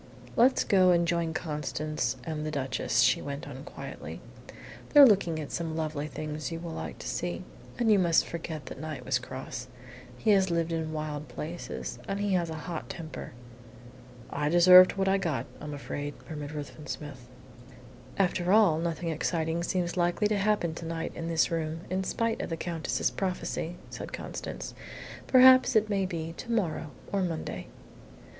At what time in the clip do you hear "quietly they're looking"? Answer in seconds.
3.63-5.39